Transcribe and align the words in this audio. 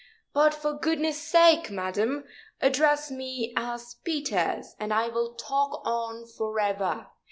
But 0.33 0.55
for 0.55 0.73
goodness' 0.79 1.21
sake, 1.21 1.69
madam, 1.69 2.23
address 2.59 3.11
me 3.11 3.53
as 3.55 3.93
Peters, 4.03 4.75
and 4.79 4.91
I 4.91 5.09
will 5.09 5.35
talk 5.35 5.83
on 5.85 6.25
forever. 6.25 7.05